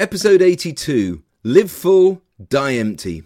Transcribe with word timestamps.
Episode 0.00 0.42
82 0.42 1.24
Live 1.42 1.72
Full, 1.72 2.22
Die 2.48 2.74
Empty. 2.74 3.24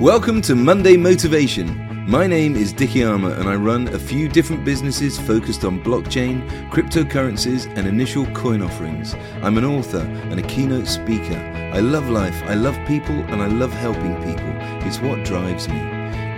Welcome 0.00 0.42
to 0.42 0.56
Monday 0.56 0.96
Motivation. 0.96 2.04
My 2.10 2.26
name 2.26 2.56
is 2.56 2.72
Dicky 2.72 3.04
Armour 3.04 3.32
and 3.34 3.48
I 3.48 3.54
run 3.54 3.86
a 3.94 3.98
few 4.00 4.28
different 4.28 4.64
businesses 4.64 5.20
focused 5.20 5.64
on 5.64 5.80
blockchain, 5.84 6.44
cryptocurrencies, 6.72 7.72
and 7.76 7.86
initial 7.86 8.26
coin 8.32 8.60
offerings. 8.60 9.14
I'm 9.40 9.56
an 9.56 9.64
author 9.64 10.00
and 10.00 10.40
a 10.40 10.48
keynote 10.48 10.88
speaker. 10.88 11.38
I 11.72 11.78
love 11.78 12.08
life, 12.08 12.42
I 12.46 12.54
love 12.54 12.76
people, 12.88 13.14
and 13.14 13.40
I 13.40 13.46
love 13.46 13.72
helping 13.72 14.16
people. 14.16 14.52
It's 14.84 14.98
what 14.98 15.24
drives 15.24 15.68
me. 15.68 15.78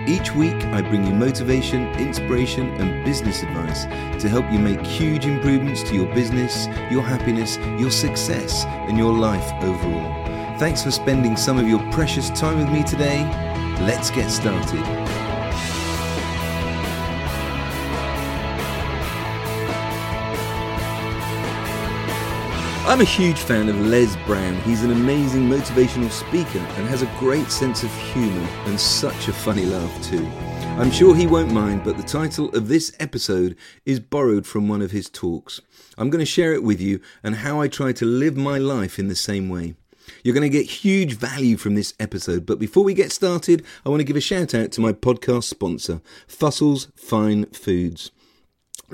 Each 0.06 0.34
week, 0.34 0.62
I 0.66 0.82
bring 0.82 1.06
you 1.06 1.14
motivation, 1.14 1.86
inspiration, 1.94 2.68
and 2.74 3.02
business 3.06 3.42
advice 3.42 3.84
to 4.20 4.28
help 4.28 4.50
you 4.52 4.58
make 4.58 4.82
huge 4.82 5.24
improvements 5.24 5.82
to 5.84 5.94
your 5.94 6.12
business, 6.14 6.66
your 6.90 7.02
happiness, 7.02 7.56
your 7.80 7.90
success, 7.90 8.66
and 8.66 8.98
your 8.98 9.14
life 9.14 9.50
overall. 9.62 10.58
Thanks 10.58 10.82
for 10.82 10.90
spending 10.90 11.38
some 11.38 11.58
of 11.58 11.66
your 11.66 11.80
precious 11.90 12.28
time 12.30 12.58
with 12.58 12.68
me 12.68 12.82
today. 12.82 13.24
Let's 13.80 14.10
get 14.10 14.30
started. 14.30 15.03
I'm 22.86 23.00
a 23.00 23.04
huge 23.04 23.38
fan 23.38 23.70
of 23.70 23.80
Les 23.80 24.14
Brown. 24.26 24.60
He's 24.60 24.84
an 24.84 24.90
amazing 24.90 25.48
motivational 25.48 26.10
speaker 26.10 26.58
and 26.58 26.86
has 26.86 27.00
a 27.00 27.10
great 27.18 27.50
sense 27.50 27.82
of 27.82 27.90
humour 28.12 28.46
and 28.66 28.78
such 28.78 29.26
a 29.26 29.32
funny 29.32 29.64
laugh 29.64 30.04
too. 30.04 30.26
I'm 30.78 30.90
sure 30.90 31.16
he 31.16 31.26
won't 31.26 31.50
mind, 31.50 31.82
but 31.82 31.96
the 31.96 32.02
title 32.02 32.54
of 32.54 32.68
this 32.68 32.94
episode 33.00 33.56
is 33.86 34.00
borrowed 34.00 34.46
from 34.46 34.68
one 34.68 34.82
of 34.82 34.90
his 34.90 35.08
talks. 35.08 35.62
I'm 35.96 36.10
going 36.10 36.20
to 36.20 36.30
share 36.30 36.52
it 36.52 36.62
with 36.62 36.78
you 36.78 37.00
and 37.22 37.36
how 37.36 37.58
I 37.58 37.68
try 37.68 37.92
to 37.92 38.04
live 38.04 38.36
my 38.36 38.58
life 38.58 38.98
in 38.98 39.08
the 39.08 39.16
same 39.16 39.48
way. 39.48 39.76
You're 40.22 40.34
going 40.34 40.42
to 40.42 40.50
get 40.50 40.66
huge 40.66 41.14
value 41.14 41.56
from 41.56 41.76
this 41.76 41.94
episode, 41.98 42.44
but 42.44 42.58
before 42.58 42.84
we 42.84 42.92
get 42.92 43.12
started, 43.12 43.64
I 43.86 43.88
want 43.88 44.00
to 44.00 44.04
give 44.04 44.16
a 44.16 44.20
shout 44.20 44.54
out 44.54 44.72
to 44.72 44.82
my 44.82 44.92
podcast 44.92 45.44
sponsor, 45.44 46.02
Fussels 46.28 46.88
Fine 46.96 47.46
Foods. 47.46 48.10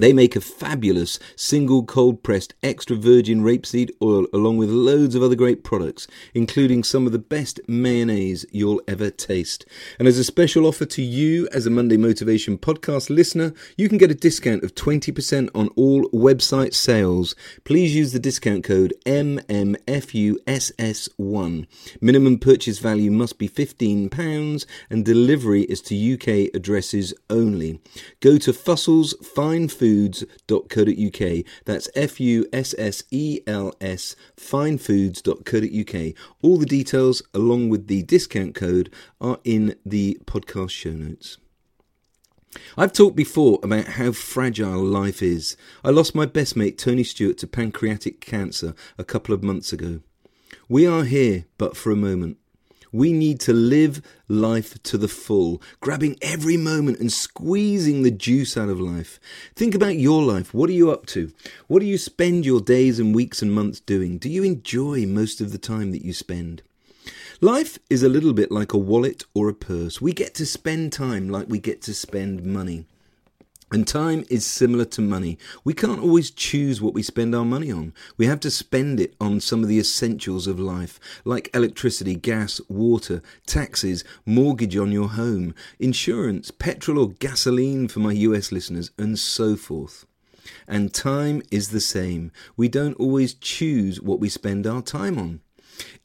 They 0.00 0.12
make 0.14 0.34
a 0.34 0.40
fabulous 0.40 1.18
single 1.36 1.84
cold 1.84 2.22
pressed 2.22 2.54
extra 2.62 2.96
virgin 2.96 3.42
rapeseed 3.42 3.90
oil 4.00 4.26
along 4.32 4.56
with 4.56 4.70
loads 4.70 5.14
of 5.14 5.22
other 5.22 5.34
great 5.34 5.62
products, 5.62 6.06
including 6.32 6.84
some 6.84 7.04
of 7.04 7.12
the 7.12 7.18
best 7.18 7.60
mayonnaise 7.68 8.46
you'll 8.50 8.80
ever 8.88 9.10
taste. 9.10 9.66
And 9.98 10.08
as 10.08 10.16
a 10.16 10.24
special 10.24 10.64
offer 10.64 10.86
to 10.86 11.02
you 11.02 11.50
as 11.52 11.66
a 11.66 11.70
Monday 11.70 11.98
Motivation 11.98 12.56
podcast 12.56 13.10
listener, 13.10 13.52
you 13.76 13.90
can 13.90 13.98
get 13.98 14.10
a 14.10 14.14
discount 14.14 14.64
of 14.64 14.74
20% 14.74 15.50
on 15.54 15.68
all 15.76 16.08
website 16.12 16.72
sales. 16.72 17.34
Please 17.64 17.94
use 17.94 18.14
the 18.14 18.18
discount 18.18 18.64
code 18.64 18.94
MMFUSS1. 19.04 19.56
Minimum 22.00 22.38
purchase 22.38 22.78
value 22.78 23.10
must 23.10 23.36
be 23.36 23.50
£15 23.50 24.64
and 24.88 25.04
delivery 25.04 25.64
is 25.64 25.82
to 25.82 26.14
UK 26.14 26.48
addresses 26.54 27.12
only. 27.28 27.82
Go 28.20 28.38
to 28.38 28.54
Fussels 28.54 29.12
Fine 29.34 29.68
finefoods.co.uk. 29.91 31.44
That's 31.64 31.88
F 31.94 32.20
U 32.20 32.46
S 32.52 32.74
S 32.78 33.02
E 33.10 33.41
L 33.46 33.74
S, 33.80 34.16
finefoods.co.uk. 34.36 36.14
All 36.42 36.56
the 36.58 36.66
details, 36.66 37.22
along 37.34 37.69
with 37.69 37.86
the 37.86 38.02
discount 38.02 38.55
code, 38.55 38.92
are 39.20 39.38
in 39.44 39.77
the 39.84 40.19
podcast 40.24 40.70
show 40.70 40.91
notes. 40.91 41.38
I've 42.77 42.92
talked 42.92 43.14
before 43.14 43.60
about 43.62 43.86
how 43.86 44.10
fragile 44.10 44.82
life 44.82 45.22
is. 45.22 45.56
I 45.84 45.91
lost 45.91 46.16
my 46.16 46.27
best 46.27 46.56
mate 46.56 46.78
Tony 46.78 47.04
Stewart 47.04 47.38
to 47.38 47.47
pancreatic 47.47 48.20
cancer 48.20 48.75
a 48.98 49.04
couple 49.04 49.32
of 49.34 49.44
months 49.44 49.72
ago. 49.72 50.00
We 50.69 50.84
are 50.84 51.04
here 51.04 51.47
but 51.58 51.77
for 51.77 51.92
a 51.92 51.97
moment. 51.97 52.39
We 52.92 53.12
need 53.12 53.38
to 53.41 53.52
live 53.52 54.02
life 54.28 54.83
to 54.84 54.98
the 54.98 55.08
full, 55.08 55.62
grabbing 55.80 56.16
every 56.20 56.56
moment 56.56 56.98
and 56.98 57.12
squeezing 57.12 58.02
the 58.02 58.10
juice 58.10 58.56
out 58.56 58.69
of 58.69 58.81
life. 58.81 59.20
Think 59.54 59.75
about 59.75 59.97
your 59.97 60.22
life. 60.22 60.53
What 60.53 60.70
are 60.70 60.75
you 60.75 60.91
up 60.91 61.06
to? 61.06 61.32
What 61.69 61.81
do 61.81 61.87
you 61.87 61.98
spend 61.98 62.44
your 62.44 62.60
days 62.60 62.98
and 62.98 63.14
weeks 63.14 63.42
and 63.42 63.53
months 63.53 63.81
doing? 63.81 64.19
Do 64.19 64.28
you 64.28 64.42
enjoy 64.42 65.06
most 65.06 65.41
of 65.41 65.53
the 65.53 65.59
time 65.59 65.92
that 65.92 66.04
you 66.04 66.12
spend? 66.12 66.62
Life 67.41 67.78
is 67.88 68.03
a 68.03 68.09
little 68.09 68.32
bit 68.32 68.50
like 68.50 68.72
a 68.72 68.78
wallet 68.78 69.25
or 69.34 69.48
a 69.48 69.54
purse. 69.54 70.00
We 70.00 70.12
get 70.12 70.34
to 70.34 70.44
spend 70.44 70.93
time 70.93 71.28
like 71.28 71.48
we 71.48 71.59
get 71.59 71.81
to 71.82 71.94
spend 71.94 72.44
money. 72.44 72.87
And 73.72 73.86
time 73.86 74.25
is 74.28 74.44
similar 74.44 74.84
to 74.86 75.00
money. 75.00 75.38
We 75.62 75.75
can't 75.75 76.00
always 76.00 76.32
choose 76.32 76.82
what 76.82 76.92
we 76.92 77.04
spend 77.04 77.36
our 77.36 77.44
money 77.44 77.70
on. 77.70 77.94
We 78.16 78.26
have 78.26 78.41
to 78.41 78.50
spend 78.50 78.98
it 78.98 79.14
on 79.20 79.38
some 79.38 79.62
of 79.62 79.69
the 79.69 79.78
essentials 79.78 80.48
of 80.48 80.58
life, 80.58 80.98
like 81.25 81.54
electricity, 81.54 82.16
gas, 82.16 82.60
water, 82.69 83.22
taxes, 83.47 84.03
mortgage 84.26 84.76
on 84.76 84.91
your 84.91 85.10
home, 85.10 85.54
insurance, 85.78 86.50
petrol 86.50 86.98
or 86.98 87.10
gasoline 87.10 87.86
for 87.86 88.00
my 88.00 88.12
US 88.12 88.50
listeners, 88.50 88.91
and 88.98 89.16
so 89.16 89.54
forth. 89.54 90.04
And 90.66 90.92
time 90.92 91.41
is 91.52 91.69
the 91.69 91.81
same. 91.81 92.32
We 92.56 92.69
don't 92.69 92.94
always 92.94 93.34
choose 93.34 94.00
what 94.00 94.19
we 94.19 94.28
spend 94.28 94.66
our 94.66 94.82
time 94.82 95.16
on. 95.16 95.42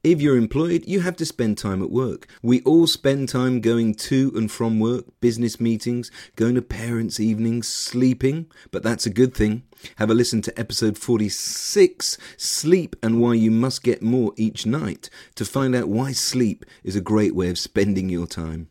If 0.03 0.21
you're 0.21 0.37
employed, 0.37 0.83
you 0.85 1.01
have 1.01 1.15
to 1.17 1.25
spend 1.25 1.57
time 1.57 1.81
at 1.81 1.89
work. 1.89 2.27
We 2.41 2.61
all 2.61 2.87
spend 2.87 3.29
time 3.29 3.61
going 3.61 3.95
to 3.95 4.31
and 4.35 4.51
from 4.51 4.79
work, 4.79 5.05
business 5.19 5.59
meetings, 5.59 6.11
going 6.35 6.55
to 6.55 6.61
parents' 6.61 7.19
evenings, 7.19 7.67
sleeping, 7.67 8.45
but 8.71 8.83
that's 8.83 9.05
a 9.05 9.09
good 9.09 9.33
thing. 9.33 9.63
Have 9.97 10.09
a 10.09 10.13
listen 10.13 10.41
to 10.43 10.59
episode 10.59 10.97
46, 10.97 12.17
Sleep 12.37 12.95
and 13.01 13.19
Why 13.19 13.33
You 13.33 13.51
Must 13.51 13.83
Get 13.83 14.01
More 14.01 14.33
Each 14.35 14.65
Night, 14.65 15.09
to 15.35 15.45
find 15.45 15.75
out 15.75 15.89
why 15.89 16.11
sleep 16.11 16.65
is 16.83 16.95
a 16.95 17.01
great 17.01 17.35
way 17.35 17.49
of 17.49 17.59
spending 17.59 18.09
your 18.09 18.27
time. 18.27 18.69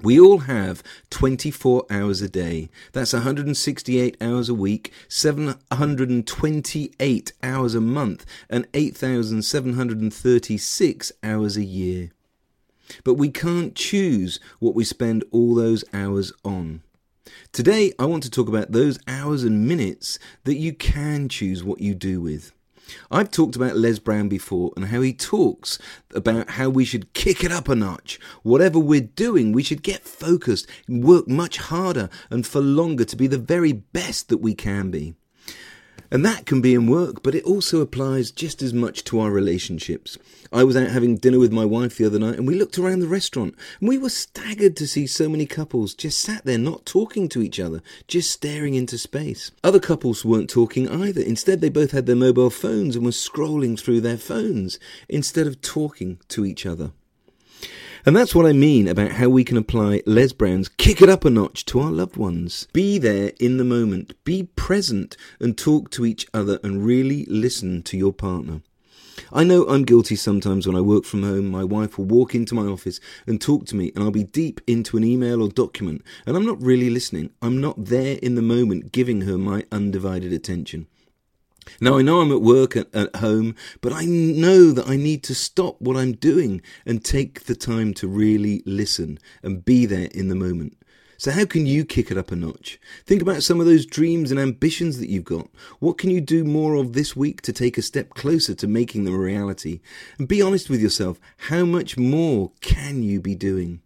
We 0.00 0.20
all 0.20 0.38
have 0.38 0.84
24 1.10 1.84
hours 1.90 2.22
a 2.22 2.28
day. 2.28 2.68
That's 2.92 3.12
168 3.12 4.16
hours 4.20 4.48
a 4.48 4.54
week, 4.54 4.92
728 5.08 7.32
hours 7.42 7.74
a 7.74 7.80
month, 7.80 8.24
and 8.48 8.68
8,736 8.74 11.12
hours 11.24 11.56
a 11.56 11.64
year. 11.64 12.12
But 13.02 13.14
we 13.14 13.30
can't 13.30 13.74
choose 13.74 14.38
what 14.60 14.76
we 14.76 14.84
spend 14.84 15.24
all 15.32 15.56
those 15.56 15.82
hours 15.92 16.32
on. 16.44 16.82
Today, 17.52 17.92
I 17.98 18.04
want 18.04 18.22
to 18.22 18.30
talk 18.30 18.48
about 18.48 18.70
those 18.70 19.00
hours 19.08 19.42
and 19.42 19.66
minutes 19.66 20.20
that 20.44 20.58
you 20.58 20.72
can 20.72 21.28
choose 21.28 21.64
what 21.64 21.80
you 21.80 21.94
do 21.94 22.20
with. 22.20 22.52
I've 23.10 23.30
talked 23.30 23.56
about 23.56 23.76
Les 23.76 23.98
Brown 23.98 24.28
before 24.28 24.72
and 24.76 24.86
how 24.86 25.00
he 25.00 25.12
talks 25.12 25.78
about 26.14 26.50
how 26.50 26.68
we 26.68 26.84
should 26.84 27.12
kick 27.12 27.44
it 27.44 27.52
up 27.52 27.68
a 27.68 27.74
notch. 27.74 28.18
Whatever 28.42 28.78
we're 28.78 29.00
doing, 29.00 29.52
we 29.52 29.62
should 29.62 29.82
get 29.82 30.04
focused, 30.04 30.66
work 30.88 31.28
much 31.28 31.58
harder 31.58 32.08
and 32.30 32.46
for 32.46 32.60
longer 32.60 33.04
to 33.04 33.16
be 33.16 33.26
the 33.26 33.38
very 33.38 33.72
best 33.72 34.28
that 34.28 34.38
we 34.38 34.54
can 34.54 34.90
be. 34.90 35.14
And 36.10 36.24
that 36.24 36.46
can 36.46 36.60
be 36.60 36.74
in 36.74 36.86
work, 36.86 37.22
but 37.22 37.34
it 37.34 37.44
also 37.44 37.80
applies 37.80 38.30
just 38.30 38.62
as 38.62 38.72
much 38.72 39.04
to 39.04 39.20
our 39.20 39.30
relationships. 39.30 40.16
I 40.52 40.64
was 40.64 40.76
out 40.76 40.88
having 40.88 41.16
dinner 41.16 41.38
with 41.38 41.52
my 41.52 41.64
wife 41.64 41.96
the 41.98 42.06
other 42.06 42.18
night 42.18 42.36
and 42.36 42.46
we 42.46 42.54
looked 42.54 42.78
around 42.78 43.00
the 43.00 43.06
restaurant 43.06 43.54
and 43.80 43.88
we 43.88 43.98
were 43.98 44.08
staggered 44.08 44.76
to 44.76 44.86
see 44.86 45.06
so 45.06 45.28
many 45.28 45.44
couples 45.44 45.94
just 45.94 46.18
sat 46.18 46.44
there 46.44 46.58
not 46.58 46.86
talking 46.86 47.28
to 47.28 47.42
each 47.42 47.60
other, 47.60 47.82
just 48.06 48.30
staring 48.30 48.74
into 48.74 48.96
space. 48.96 49.50
Other 49.62 49.80
couples 49.80 50.24
weren't 50.24 50.48
talking 50.48 50.88
either. 50.88 51.20
Instead, 51.20 51.60
they 51.60 51.68
both 51.68 51.90
had 51.90 52.06
their 52.06 52.16
mobile 52.16 52.50
phones 52.50 52.96
and 52.96 53.04
were 53.04 53.10
scrolling 53.10 53.78
through 53.78 54.00
their 54.00 54.16
phones 54.16 54.78
instead 55.08 55.46
of 55.46 55.60
talking 55.60 56.18
to 56.28 56.46
each 56.46 56.64
other. 56.64 56.92
And 58.08 58.16
that's 58.16 58.34
what 58.34 58.46
I 58.46 58.54
mean 58.54 58.88
about 58.88 59.12
how 59.12 59.28
we 59.28 59.44
can 59.44 59.58
apply 59.58 60.00
Les 60.06 60.32
Brown's 60.32 60.70
kick 60.70 61.02
it 61.02 61.10
up 61.10 61.26
a 61.26 61.30
notch 61.30 61.66
to 61.66 61.80
our 61.80 61.90
loved 61.90 62.16
ones. 62.16 62.66
Be 62.72 62.96
there 62.96 63.32
in 63.38 63.58
the 63.58 63.64
moment, 63.64 64.14
be 64.24 64.44
present, 64.44 65.14
and 65.38 65.58
talk 65.58 65.90
to 65.90 66.06
each 66.06 66.26
other 66.32 66.58
and 66.64 66.86
really 66.86 67.26
listen 67.26 67.82
to 67.82 67.98
your 67.98 68.14
partner. 68.14 68.62
I 69.30 69.44
know 69.44 69.66
I'm 69.68 69.84
guilty 69.84 70.16
sometimes 70.16 70.66
when 70.66 70.74
I 70.74 70.80
work 70.80 71.04
from 71.04 71.22
home. 71.22 71.48
My 71.48 71.64
wife 71.64 71.98
will 71.98 72.06
walk 72.06 72.34
into 72.34 72.54
my 72.54 72.64
office 72.64 72.98
and 73.26 73.42
talk 73.42 73.66
to 73.66 73.76
me, 73.76 73.92
and 73.94 74.02
I'll 74.02 74.10
be 74.10 74.24
deep 74.24 74.62
into 74.66 74.96
an 74.96 75.04
email 75.04 75.42
or 75.42 75.50
document, 75.50 76.02
and 76.24 76.34
I'm 76.34 76.46
not 76.46 76.62
really 76.62 76.88
listening. 76.88 77.28
I'm 77.42 77.60
not 77.60 77.76
there 77.76 78.18
in 78.22 78.36
the 78.36 78.40
moment 78.40 78.90
giving 78.90 79.20
her 79.20 79.36
my 79.36 79.66
undivided 79.70 80.32
attention. 80.32 80.86
Now, 81.80 81.98
I 81.98 82.02
know 82.02 82.20
I'm 82.20 82.32
at 82.32 82.42
work 82.42 82.76
at, 82.76 82.94
at, 82.94 83.16
home, 83.16 83.54
but 83.80 83.92
I 83.92 84.04
know 84.04 84.72
that 84.72 84.88
I 84.88 84.96
need 84.96 85.22
to 85.24 85.34
stop 85.34 85.80
what 85.80 85.96
I'm 85.96 86.12
doing 86.12 86.62
and 86.86 87.04
take 87.04 87.44
the 87.44 87.54
time 87.54 87.94
to 87.94 88.08
really 88.08 88.62
listen 88.66 89.18
and 89.42 89.64
be 89.64 89.86
there 89.86 90.08
in 90.12 90.28
the 90.28 90.34
moment. 90.34 90.76
So, 91.20 91.32
how 91.32 91.46
can 91.46 91.66
you 91.66 91.84
kick 91.84 92.12
it 92.12 92.16
up 92.16 92.30
a 92.30 92.36
notch? 92.36 92.78
Think 93.04 93.22
about 93.22 93.42
some 93.42 93.58
of 93.58 93.66
those 93.66 93.84
dreams 93.84 94.30
and 94.30 94.38
ambitions 94.38 94.98
that 94.98 95.08
you've 95.08 95.24
got. 95.24 95.48
What 95.80 95.98
can 95.98 96.10
you 96.10 96.20
do 96.20 96.44
more 96.44 96.74
of 96.74 96.92
this 96.92 97.16
week 97.16 97.42
to 97.42 97.52
take 97.52 97.76
a 97.76 97.82
step 97.82 98.10
closer 98.10 98.54
to 98.54 98.68
making 98.68 99.02
them 99.02 99.14
a 99.14 99.18
reality? 99.18 99.80
And 100.18 100.28
be 100.28 100.40
honest 100.40 100.70
with 100.70 100.80
yourself 100.80 101.18
how 101.48 101.64
much 101.64 101.98
more 101.98 102.52
can 102.60 103.02
you 103.02 103.20
be 103.20 103.34
doing? 103.34 103.80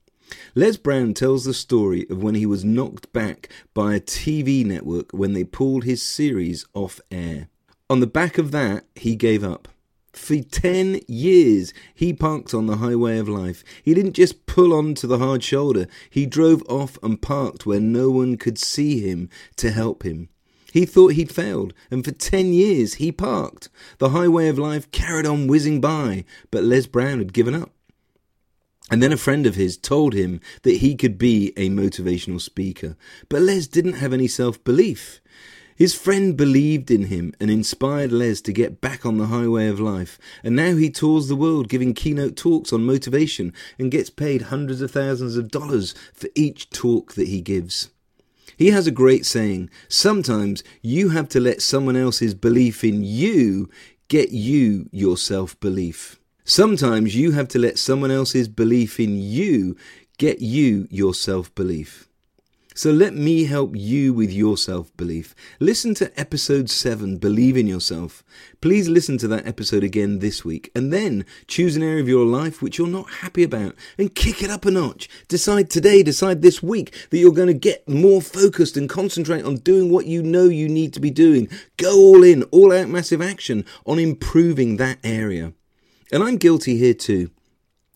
Les 0.55 0.77
Brown 0.77 1.15
tells 1.15 1.45
the 1.45 1.55
story 1.55 2.07
of 2.11 2.23
when 2.23 2.35
he 2.35 2.45
was 2.45 2.65
knocked 2.65 3.13
back 3.13 3.49
by 3.73 3.95
a 3.95 4.01
TV 4.01 4.65
network 4.65 5.11
when 5.13 5.33
they 5.33 5.45
pulled 5.45 5.85
his 5.85 6.03
series 6.03 6.67
off 6.75 7.01
air. 7.11 7.49
On 7.93 8.01
the 8.01 8.07
back 8.07 8.39
of 8.39 8.53
that, 8.53 8.87
he 8.95 9.15
gave 9.17 9.45
up. 9.45 9.69
For 10.15 10.41
10 10.41 11.03
years, 11.09 11.75
he 11.95 12.15
parked 12.15 12.55
on 12.55 12.65
the 12.65 12.79
highway 12.79 13.19
of 13.19 13.29
life. 13.29 13.63
He 13.83 13.93
didn't 13.93 14.15
just 14.15 14.47
pull 14.47 14.73
on 14.73 14.95
to 14.95 15.07
the 15.07 15.19
hard 15.19 15.45
shoulder, 15.45 15.87
he 16.09 16.25
drove 16.25 16.63
off 16.71 16.97
and 17.03 17.21
parked 17.21 17.67
where 17.67 17.81
no 17.81 18.09
one 18.09 18.39
could 18.39 18.57
see 18.57 19.07
him 19.07 19.29
to 19.57 19.71
help 19.73 20.05
him. 20.05 20.31
He 20.73 20.87
thought 20.87 21.13
he'd 21.13 21.35
failed, 21.35 21.75
and 21.91 22.03
for 22.03 22.13
10 22.13 22.55
years 22.55 22.95
he 22.95 23.13
parked. 23.13 23.69
The 23.99 24.09
highway 24.09 24.49
of 24.49 24.59
life 24.59 24.91
carried 24.91 25.27
on 25.27 25.47
whizzing 25.47 25.83
by, 25.83 26.25
but 26.51 26.65
Les 26.65 26.87
Brown 26.87 27.19
had 27.19 27.35
given 27.35 27.55
up. 27.55 27.73
And 28.91 29.03
then 29.03 29.13
a 29.13 29.19
friend 29.19 29.45
of 29.45 29.57
his 29.57 29.77
told 29.77 30.15
him 30.15 30.41
that 30.63 30.79
he 30.79 30.97
could 30.97 31.19
be 31.19 31.53
a 31.59 31.69
motivational 31.69 32.41
speaker. 32.41 32.97
But 33.29 33.43
Les 33.43 33.67
didn't 33.67 34.01
have 34.01 34.15
any 34.15 34.29
self 34.29 34.65
belief. 34.65 35.21
His 35.83 35.97
friend 35.97 36.37
believed 36.37 36.93
in 36.93 37.07
him 37.07 37.35
and 37.41 37.51
inspired 37.51 38.13
Les 38.13 38.41
to 38.43 38.53
get 38.53 38.81
back 38.81 39.05
on 39.05 39.19
the 39.19 39.27
highway 39.27 39.67
of 39.67 39.81
life, 39.81 40.17
and 40.45 40.55
now 40.55 40.77
he 40.77 40.89
tours 40.89 41.27
the 41.27 41.35
world 41.35 41.69
giving 41.69 41.93
keynote 41.93 42.37
talks 42.37 42.73
on 42.73 42.85
motivation 42.85 43.53
and 43.81 43.91
gets 43.91 44.09
paid 44.09 44.43
hundreds 44.43 44.81
of 44.81 44.93
thousands 44.93 45.37
of 45.37 45.51
dollars 45.51 45.93
for 46.15 46.29
each 46.37 46.71
talk 46.71 47.15
that 47.15 47.27
he 47.27 47.41
gives. 47.41 47.91
He 48.57 48.71
has 48.71 48.87
a 48.87 48.93
great 48.93 49.27
saying 49.27 49.71
sometimes 49.89 50.63
you 50.83 51.09
have 51.09 51.29
to 51.31 51.41
let 51.41 51.61
someone 51.61 51.97
else's 51.97 52.35
belief 52.35 52.85
in 52.85 53.03
you 53.03 53.69
get 54.07 54.31
you 54.31 54.89
your 54.93 55.17
self 55.17 55.59
belief. 55.59 56.21
Sometimes 56.45 57.17
you 57.17 57.33
have 57.33 57.49
to 57.49 57.59
let 57.59 57.77
someone 57.77 58.13
else's 58.13 58.47
belief 58.47 59.01
in 59.01 59.17
you 59.19 59.77
get 60.17 60.41
you 60.41 60.87
your 60.93 61.13
self 61.13 61.53
belief. 61.57 62.09
So 62.75 62.91
let 62.91 63.15
me 63.15 63.45
help 63.45 63.77
you 63.77 64.15
with 64.15 64.33
your 64.33 64.57
self 64.57 64.97
belief. 64.97 65.35
Listen 65.61 65.95
to 65.95 66.19
episode 66.19 66.71
7, 66.71 67.19
Believe 67.19 67.57
in 67.57 67.67
Yourself. 67.67 68.25
Please 68.61 68.89
listen 68.89 69.19
to 69.19 69.29
that 69.29 69.47
episode 69.47 69.85
again 69.85 70.21
this 70.21 70.45
week 70.45 70.71
and 70.75 70.93
then 70.93 71.27
choose 71.47 71.77
an 71.77 71.83
area 71.83 72.01
of 72.01 72.09
your 72.09 72.25
life 72.25 72.63
which 72.63 72.79
you're 72.79 72.89
not 72.89 73.11
happy 73.11 73.43
about 73.43 73.75
and 73.99 74.15
kick 74.15 74.43
it 74.43 74.51
up 74.51 74.65
a 74.65 74.71
notch. 74.71 75.09
Decide 75.29 75.69
today, 75.69 76.03
decide 76.03 76.41
this 76.41 76.63
week 76.63 76.95
that 77.11 77.19
you're 77.19 77.33
going 77.33 77.49
to 77.49 77.55
get 77.55 77.87
more 77.89 78.23
focused 78.23 78.77
and 78.77 78.89
concentrate 78.89 79.45
on 79.45 79.57
doing 79.57 79.91
what 79.91 80.07
you 80.07 80.23
know 80.23 80.45
you 80.45 80.69
need 80.69 80.95
to 80.95 81.01
be 81.01 81.11
doing. 81.11 81.49
Go 81.77 81.95
all 81.95 82.23
in, 82.25 82.43
all 82.45 82.73
out 82.73 82.89
massive 82.89 83.21
action 83.21 83.67
on 83.85 83.99
improving 83.99 84.79
that 84.79 84.99
area. 85.05 85.53
And 86.11 86.23
I'm 86.23 86.37
guilty 86.37 86.77
here 86.77 86.95
too. 86.95 87.31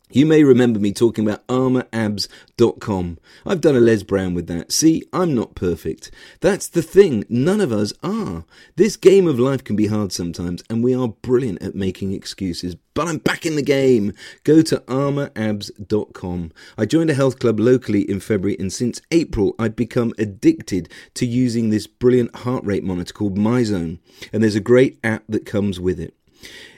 You 0.09 0.25
may 0.25 0.45
remember 0.45 0.79
me 0.79 0.93
talking 0.93 1.27
about 1.27 1.45
armorabs.com. 1.49 3.19
I've 3.45 3.61
done 3.61 3.75
a 3.75 3.81
Les 3.81 4.05
Brown 4.05 4.35
with 4.35 4.47
that. 4.47 4.71
See, 4.71 5.03
I'm 5.13 5.35
not 5.35 5.57
perfect. 5.57 6.13
That's 6.41 6.69
the 6.69 6.81
thing. 6.81 7.25
None 7.29 7.61
of 7.61 7.73
us 7.73 7.93
are. 8.05 8.45
This 8.77 8.97
game 8.97 9.27
of 9.27 9.41
life 9.41 9.65
can 9.65 9.75
be 9.75 9.89
hard 9.89 10.13
sometimes, 10.13 10.63
and 10.71 10.85
we 10.85 10.95
are 10.95 11.09
brilliant 11.09 11.61
at 11.61 11.75
making 11.75 12.13
excuses. 12.13 12.77
But 12.95 13.09
I'm 13.09 13.19
back 13.19 13.45
in 13.45 13.57
the 13.57 13.63
game. 13.63 14.13
Go 14.45 14.63
to 14.63 14.79
armorabs.com. 14.87 16.53
I 16.79 16.87
joined 16.87 17.11
a 17.11 17.15
health 17.15 17.41
club 17.41 17.59
locally 17.59 18.09
in 18.09 18.21
February, 18.21 18.57
and 18.61 18.73
since 18.73 19.03
April, 19.11 19.57
I've 19.59 19.75
become 19.75 20.15
addicted 20.19 20.89
to 21.15 21.27
using 21.27 21.71
this 21.71 21.89
brilliant 21.89 22.37
heart 22.37 22.65
rate 22.65 22.85
monitor 22.85 23.13
called 23.13 23.37
MyZone. 23.37 23.99
And 24.33 24.41
there's 24.41 24.55
a 24.55 24.61
great 24.61 25.01
app 25.03 25.25
that 25.29 25.47
comes 25.47 25.81
with 25.81 25.99
it. 25.99 26.15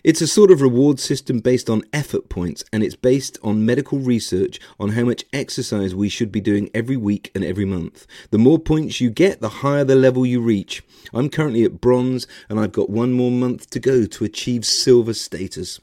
It's 0.05 0.21
a 0.21 0.27
sort 0.27 0.51
of 0.51 0.63
reward 0.63 1.01
system 1.01 1.41
based 1.41 1.69
on 1.69 1.83
effort 1.93 2.29
points, 2.29 2.65
and 2.73 2.83
it's 2.83 2.95
based 2.95 3.39
on 3.43 3.67
medical 3.67 3.99
research 3.99 4.61
on 4.79 4.91
how 4.91 5.05
much 5.05 5.25
exercise 5.33 5.95
we 5.95 6.09
should 6.09 6.31
be 6.31 6.41
doing 6.41 6.71
every 6.73 6.97
week 6.97 7.31
and 7.35 7.45
every 7.45 7.65
month. 7.65 8.07
The 8.31 8.39
more 8.39 8.59
points 8.59 9.01
you 9.01 9.11
get, 9.11 9.41
the 9.41 9.49
higher 9.49 9.85
the 9.85 9.97
level 9.97 10.25
you 10.25 10.41
reach. 10.41 10.83
I'm 11.13 11.29
currently 11.29 11.65
at 11.65 11.81
bronze, 11.81 12.27
and 12.49 12.61
I've 12.61 12.73
got 12.73 12.91
one 12.91 13.13
more 13.13 13.31
month 13.31 13.71
to 13.71 13.81
go 13.81 14.07
to 14.07 14.25
achieve 14.25 14.65
silver 14.65 15.15
status. 15.15 15.81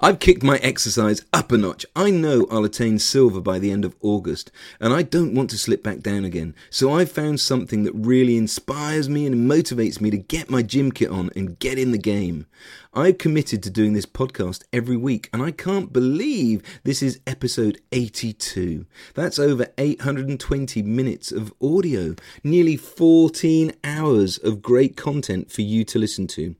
I've 0.00 0.18
kicked 0.18 0.42
my 0.42 0.56
exercise 0.56 1.24
up 1.32 1.52
a 1.52 1.56
notch. 1.56 1.86
I 1.94 2.10
know 2.10 2.48
I'll 2.50 2.64
attain 2.64 2.98
silver 2.98 3.40
by 3.40 3.60
the 3.60 3.70
end 3.70 3.84
of 3.84 3.94
August, 4.00 4.50
and 4.80 4.92
I 4.92 5.02
don't 5.02 5.34
want 5.36 5.50
to 5.50 5.56
slip 5.56 5.84
back 5.84 6.00
down 6.00 6.24
again. 6.24 6.56
So 6.68 6.92
I've 6.92 7.12
found 7.12 7.38
something 7.38 7.84
that 7.84 7.94
really 7.94 8.36
inspires 8.36 9.08
me 9.08 9.24
and 9.24 9.48
motivates 9.48 10.00
me 10.00 10.10
to 10.10 10.18
get 10.18 10.50
my 10.50 10.62
gym 10.62 10.90
kit 10.90 11.10
on 11.10 11.30
and 11.36 11.60
get 11.60 11.78
in 11.78 11.92
the 11.92 11.98
game. 11.98 12.46
I've 12.92 13.18
committed 13.18 13.62
to 13.62 13.70
doing 13.70 13.92
this 13.92 14.04
podcast 14.04 14.64
every 14.72 14.96
week, 14.96 15.30
and 15.32 15.40
I 15.40 15.52
can't 15.52 15.92
believe 15.92 16.60
this 16.82 17.00
is 17.00 17.20
episode 17.24 17.80
82. 17.92 18.86
That's 19.14 19.38
over 19.38 19.68
820 19.78 20.82
minutes 20.82 21.30
of 21.30 21.54
audio, 21.62 22.16
nearly 22.42 22.76
14 22.76 23.72
hours 23.84 24.38
of 24.38 24.60
great 24.60 24.96
content 24.96 25.52
for 25.52 25.62
you 25.62 25.84
to 25.84 26.00
listen 26.00 26.26
to. 26.26 26.56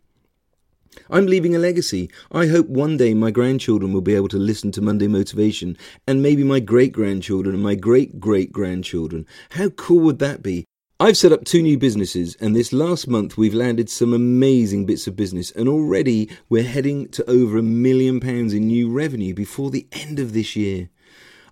I'm 1.11 1.27
leaving 1.27 1.55
a 1.55 1.59
legacy. 1.59 2.11
I 2.33 2.47
hope 2.47 2.69
one 2.69 2.97
day 2.97 3.15
my 3.15 3.31
grandchildren 3.31 3.93
will 3.93 4.01
be 4.01 4.15
able 4.15 4.29
to 4.29 4.37
listen 4.37 4.73
to 4.73 4.83
Monday 4.83 5.09
Motivation, 5.09 5.77
and 6.07 6.23
maybe 6.23 6.45
my 6.45 6.61
great 6.61 6.93
grandchildren 6.93 7.55
and 7.55 7.63
my 7.63 7.75
great 7.75 8.21
great 8.21 8.53
grandchildren. 8.53 9.27
How 9.51 9.69
cool 9.71 10.01
would 10.01 10.19
that 10.21 10.43
be? 10.43 10.65
I've 11.01 11.17
set 11.17 11.33
up 11.33 11.45
two 11.45 11.61
new 11.61 11.77
businesses, 11.77 12.37
and 12.41 12.55
this 12.55 12.73
last 12.73 13.09
month 13.09 13.37
we've 13.37 13.53
landed 13.53 13.91
some 13.91 14.13
amazing 14.13 14.87
bits 14.87 15.09
of 15.09 15.17
business, 15.17 15.51
and 15.51 15.69
already 15.69 16.31
we're 16.49 16.63
heading 16.63 17.09
to 17.09 17.29
over 17.29 17.59
a 17.59 17.63
million 17.63 18.21
pounds 18.21 18.55
in 18.55 18.69
new 18.69 18.89
revenue 18.89 19.35
before 19.35 19.71
the 19.71 19.89
end 19.93 20.21
of 20.21 20.33
this 20.33 20.55
year. 20.55 20.91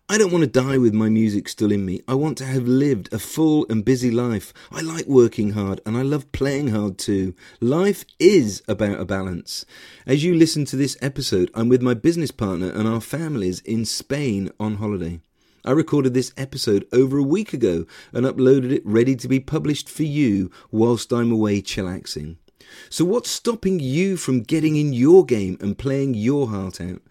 I 0.08 0.18
don't 0.18 0.32
want 0.32 0.42
to 0.42 0.60
die 0.60 0.78
with 0.78 0.92
my 0.92 1.08
music 1.08 1.48
still 1.48 1.72
in 1.72 1.86
me. 1.86 2.02
I 2.06 2.14
want 2.14 2.36
to 2.38 2.44
have 2.44 2.66
lived 2.66 3.12
a 3.12 3.18
full 3.18 3.64
and 3.70 3.84
busy 3.84 4.10
life. 4.10 4.52
I 4.70 4.82
like 4.82 5.06
working 5.06 5.52
hard 5.52 5.80
and 5.86 5.96
I 5.96 6.02
love 6.02 6.32
playing 6.32 6.68
hard 6.68 6.98
too. 6.98 7.34
Life 7.60 8.04
is 8.18 8.62
about 8.68 9.00
a 9.00 9.04
balance. 9.04 9.64
As 10.04 10.22
you 10.22 10.34
listen 10.34 10.64
to 10.66 10.76
this 10.76 10.98
episode, 11.00 11.50
I'm 11.54 11.68
with 11.68 11.82
my 11.82 11.94
business 11.94 12.30
partner 12.30 12.70
and 12.70 12.86
our 12.86 13.00
families 13.00 13.60
in 13.60 13.84
Spain 13.84 14.50
on 14.60 14.76
holiday. 14.76 15.20
I 15.64 15.70
recorded 15.70 16.12
this 16.12 16.34
episode 16.36 16.86
over 16.92 17.18
a 17.18 17.22
week 17.22 17.52
ago 17.52 17.86
and 18.12 18.26
uploaded 18.26 18.72
it 18.72 18.82
ready 18.84 19.14
to 19.16 19.28
be 19.28 19.40
published 19.40 19.88
for 19.88 20.02
you 20.02 20.50
whilst 20.70 21.12
I'm 21.12 21.30
away 21.30 21.62
chillaxing. 21.62 22.36
So, 22.90 23.04
what's 23.04 23.30
stopping 23.30 23.78
you 23.78 24.16
from 24.16 24.42
getting 24.42 24.76
in 24.76 24.92
your 24.92 25.24
game 25.24 25.58
and 25.60 25.78
playing 25.78 26.14
your 26.14 26.48
heart 26.48 26.80
out? 26.80 27.02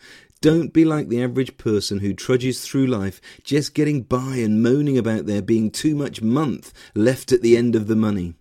Don't 0.42 0.74
be 0.74 0.84
like 0.84 1.08
the 1.08 1.22
average 1.22 1.56
person 1.60 2.00
who 2.00 2.16
trudges 2.16 2.62
through 2.62 2.88
life 2.88 3.22
just 3.44 3.76
getting 3.76 4.02
by 4.02 4.38
and 4.38 4.64
moaning 4.64 4.98
about 4.98 5.28
there 5.28 5.44
being 5.44 5.70
too 5.70 5.94
much 5.94 6.24
month 6.24 6.74
left 6.96 7.32
at 7.32 7.44
the 7.44 7.56
end 7.56 7.76
of 7.76 7.86
the 7.86 7.96
money. 7.96 8.34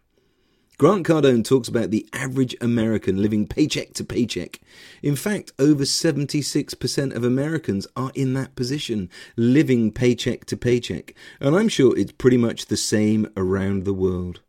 Grant 0.79 1.07
Cardone 1.07 1.45
talks 1.45 1.69
about 1.69 1.91
the 1.91 2.09
average 2.15 2.57
American 2.63 3.21
living 3.21 3.47
paycheck 3.47 3.93
to 3.93 4.03
paycheck. 4.03 4.63
In 5.03 5.15
fact, 5.15 5.53
over 5.59 5.85
76% 5.85 7.15
of 7.15 7.23
Americans 7.23 7.87
are 7.95 8.13
in 8.15 8.33
that 8.33 8.57
position, 8.57 9.11
living 9.37 9.93
paycheck 9.93 10.47
to 10.47 10.57
paycheck. 10.57 11.15
And 11.39 11.55
I'm 11.55 11.69
sure 11.69 11.95
it's 11.99 12.13
pretty 12.13 12.39
much 12.39 12.67
the 12.67 12.79
same 12.79 13.31
around 13.37 13.85
the 13.85 13.93
world. 13.93 14.41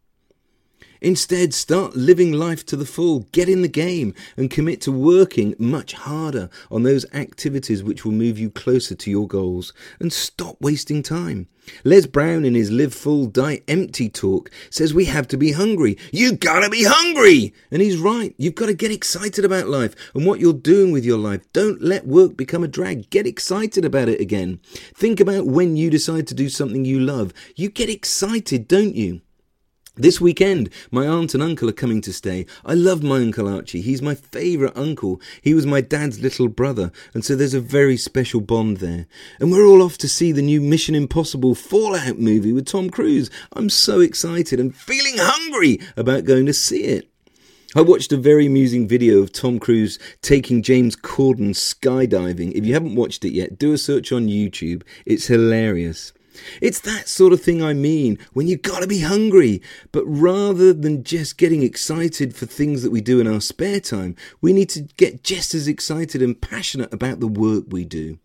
Instead, 1.01 1.51
start 1.51 1.95
living 1.95 2.31
life 2.31 2.63
to 2.67 2.75
the 2.75 2.85
full, 2.85 3.21
get 3.31 3.49
in 3.49 3.63
the 3.63 3.67
game, 3.67 4.13
and 4.37 4.51
commit 4.51 4.79
to 4.81 4.91
working 4.91 5.55
much 5.57 5.93
harder 5.93 6.47
on 6.69 6.83
those 6.83 7.11
activities 7.11 7.83
which 7.83 8.05
will 8.05 8.11
move 8.11 8.37
you 8.37 8.51
closer 8.51 8.93
to 8.93 9.09
your 9.09 9.27
goals. 9.27 9.73
And 9.99 10.13
stop 10.13 10.57
wasting 10.61 11.01
time. 11.01 11.47
Les 11.83 12.05
Brown, 12.05 12.45
in 12.45 12.53
his 12.53 12.69
Live 12.69 12.93
Full, 12.93 13.25
Die 13.25 13.61
Empty 13.67 14.09
talk, 14.09 14.51
says 14.69 14.93
we 14.93 15.05
have 15.05 15.27
to 15.29 15.37
be 15.37 15.51
hungry. 15.51 15.97
You 16.11 16.33
gotta 16.33 16.69
be 16.69 16.83
hungry! 16.83 17.53
And 17.71 17.81
he's 17.81 17.97
right. 17.97 18.35
You've 18.37 18.55
got 18.55 18.67
to 18.67 18.73
get 18.73 18.91
excited 18.91 19.43
about 19.43 19.67
life 19.67 19.95
and 20.13 20.25
what 20.25 20.39
you're 20.39 20.53
doing 20.53 20.91
with 20.91 21.05
your 21.05 21.17
life. 21.17 21.41
Don't 21.53 21.81
let 21.81 22.05
work 22.05 22.37
become 22.37 22.63
a 22.63 22.67
drag. 22.67 23.09
Get 23.09 23.25
excited 23.25 23.85
about 23.85 24.09
it 24.09 24.21
again. 24.21 24.59
Think 24.93 25.19
about 25.19 25.47
when 25.47 25.75
you 25.75 25.89
decide 25.89 26.27
to 26.27 26.35
do 26.35 26.49
something 26.49 26.85
you 26.85 26.99
love. 26.99 27.33
You 27.55 27.69
get 27.69 27.89
excited, 27.89 28.67
don't 28.67 28.95
you? 28.95 29.21
This 29.95 30.21
weekend, 30.21 30.69
my 30.89 31.05
aunt 31.05 31.33
and 31.33 31.43
uncle 31.43 31.67
are 31.67 31.73
coming 31.73 31.99
to 32.03 32.13
stay. 32.13 32.45
I 32.63 32.75
love 32.75 33.03
my 33.03 33.17
Uncle 33.17 33.53
Archie. 33.53 33.81
He's 33.81 34.01
my 34.01 34.15
favourite 34.15 34.77
uncle. 34.77 35.19
He 35.41 35.53
was 35.53 35.65
my 35.65 35.81
dad's 35.81 36.21
little 36.21 36.47
brother, 36.47 36.93
and 37.13 37.25
so 37.25 37.35
there's 37.35 37.53
a 37.53 37.59
very 37.59 37.97
special 37.97 38.39
bond 38.39 38.77
there. 38.77 39.05
And 39.37 39.51
we're 39.51 39.65
all 39.65 39.81
off 39.81 39.97
to 39.97 40.07
see 40.07 40.31
the 40.31 40.41
new 40.41 40.61
Mission 40.61 40.95
Impossible 40.95 41.55
Fallout 41.55 42.17
movie 42.17 42.53
with 42.53 42.67
Tom 42.67 42.89
Cruise. 42.89 43.29
I'm 43.51 43.69
so 43.69 43.99
excited 43.99 44.61
and 44.61 44.73
feeling 44.73 45.15
hungry 45.17 45.81
about 45.97 46.23
going 46.23 46.45
to 46.45 46.53
see 46.53 46.83
it. 46.83 47.09
I 47.75 47.81
watched 47.81 48.13
a 48.13 48.17
very 48.17 48.45
amusing 48.45 48.87
video 48.87 49.19
of 49.19 49.33
Tom 49.33 49.59
Cruise 49.59 49.99
taking 50.21 50.63
James 50.63 50.95
Corden 50.95 51.49
skydiving. 51.49 52.53
If 52.53 52.65
you 52.65 52.73
haven't 52.73 52.95
watched 52.95 53.25
it 53.25 53.33
yet, 53.33 53.59
do 53.59 53.73
a 53.73 53.77
search 53.77 54.13
on 54.13 54.27
YouTube. 54.27 54.83
It's 55.05 55.27
hilarious. 55.27 56.13
It's 56.61 56.79
that 56.81 57.07
sort 57.07 57.33
of 57.33 57.41
thing 57.41 57.61
I 57.61 57.73
mean 57.73 58.17
when 58.33 58.47
you've 58.47 58.61
gotta 58.61 58.87
be 58.87 59.01
hungry. 59.01 59.61
But 59.91 60.05
rather 60.05 60.73
than 60.73 61.03
just 61.03 61.37
getting 61.37 61.63
excited 61.63 62.35
for 62.35 62.45
things 62.45 62.83
that 62.83 62.91
we 62.91 63.01
do 63.01 63.19
in 63.19 63.27
our 63.27 63.41
spare 63.41 63.79
time, 63.79 64.15
we 64.41 64.53
need 64.53 64.69
to 64.69 64.81
get 64.97 65.23
just 65.23 65.53
as 65.53 65.67
excited 65.67 66.21
and 66.21 66.39
passionate 66.39 66.93
about 66.93 67.19
the 67.19 67.27
work 67.27 67.65
we 67.67 67.85
do. 67.85 68.17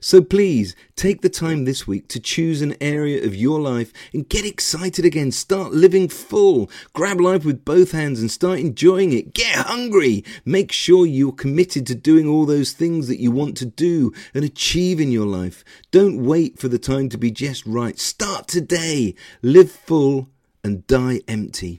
So 0.00 0.22
please 0.22 0.74
take 0.96 1.20
the 1.20 1.28
time 1.28 1.64
this 1.64 1.86
week 1.86 2.08
to 2.08 2.20
choose 2.20 2.62
an 2.62 2.74
area 2.80 3.24
of 3.24 3.34
your 3.34 3.60
life 3.60 3.92
and 4.14 4.28
get 4.28 4.46
excited 4.46 5.04
again. 5.04 5.30
Start 5.30 5.72
living 5.72 6.08
full. 6.08 6.70
Grab 6.94 7.20
life 7.20 7.44
with 7.44 7.64
both 7.64 7.92
hands 7.92 8.20
and 8.20 8.30
start 8.30 8.58
enjoying 8.58 9.12
it. 9.12 9.34
Get 9.34 9.54
hungry. 9.56 10.24
Make 10.44 10.72
sure 10.72 11.04
you're 11.04 11.32
committed 11.32 11.86
to 11.86 11.94
doing 11.94 12.26
all 12.26 12.46
those 12.46 12.72
things 12.72 13.08
that 13.08 13.20
you 13.20 13.30
want 13.30 13.56
to 13.58 13.66
do 13.66 14.12
and 14.32 14.44
achieve 14.44 15.00
in 15.00 15.12
your 15.12 15.26
life. 15.26 15.64
Don't 15.90 16.24
wait 16.24 16.58
for 16.58 16.68
the 16.68 16.78
time 16.78 17.08
to 17.10 17.18
be 17.18 17.30
just 17.30 17.66
right. 17.66 17.98
Start 17.98 18.48
today. 18.48 19.14
Live 19.42 19.70
full 19.70 20.30
and 20.64 20.86
die 20.86 21.20
empty. 21.28 21.78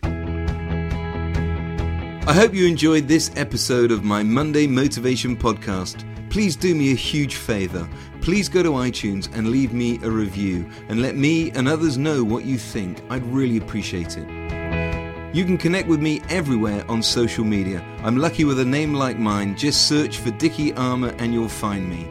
I 2.28 2.34
hope 2.34 2.54
you 2.54 2.68
enjoyed 2.68 3.08
this 3.08 3.32
episode 3.36 3.92
of 3.92 4.04
my 4.04 4.22
Monday 4.22 4.68
Motivation 4.68 5.36
Podcast. 5.36 6.11
Please 6.32 6.56
do 6.56 6.74
me 6.74 6.94
a 6.94 6.96
huge 6.96 7.36
favour. 7.36 7.90
Please 8.22 8.48
go 8.48 8.64
to 8.64 8.70
iTunes 8.70 9.30
and 9.36 9.50
leave 9.50 9.74
me 9.74 10.00
a 10.02 10.10
review 10.10 10.66
and 10.88 11.02
let 11.02 11.18
me 11.18 11.52
and 11.52 11.68
others 11.68 11.98
know 11.98 12.24
what 12.24 12.46
you 12.46 12.58
think. 12.58 13.02
I'd 13.10 13.26
really 13.26 13.58
appreciate 13.58 14.18
it. 14.18 15.36
You 15.36 15.44
can 15.44 15.58
connect 15.58 15.90
with 15.90 16.02
me 16.02 16.22
everywhere 16.30 16.86
on 16.90 17.04
social 17.04 17.44
media. 17.44 17.84
I'm 18.02 18.16
lucky 18.16 18.46
with 18.46 18.62
a 18.62 18.66
name 18.66 18.94
like 18.94 19.20
mine. 19.20 19.58
Just 19.58 19.90
search 19.90 20.20
for 20.20 20.32
Dicky 20.32 20.74
Armour 20.76 21.14
and 21.18 21.34
you'll 21.34 21.50
find 21.50 21.90
me. 21.90 22.10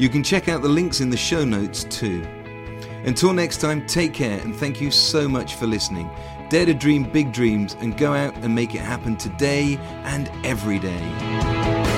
You 0.00 0.08
can 0.08 0.24
check 0.24 0.48
out 0.48 0.62
the 0.62 0.68
links 0.68 1.00
in 1.00 1.08
the 1.08 1.16
show 1.16 1.44
notes 1.44 1.84
too. 1.84 2.26
Until 3.04 3.32
next 3.32 3.58
time, 3.58 3.86
take 3.86 4.12
care 4.12 4.40
and 4.40 4.56
thank 4.56 4.80
you 4.80 4.90
so 4.90 5.28
much 5.28 5.54
for 5.54 5.68
listening. 5.68 6.10
Dare 6.50 6.66
to 6.66 6.74
dream 6.74 7.04
big 7.04 7.32
dreams 7.32 7.76
and 7.78 7.96
go 7.96 8.14
out 8.14 8.34
and 8.38 8.52
make 8.52 8.74
it 8.74 8.80
happen 8.80 9.16
today 9.16 9.78
and 10.02 10.28
every 10.42 10.80
day. 10.80 11.93